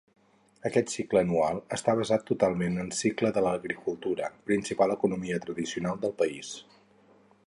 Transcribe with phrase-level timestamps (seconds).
[0.67, 6.55] Aquest cicle anual està basat totalment del cicle de l'agricultura, principal economia tradicional del país.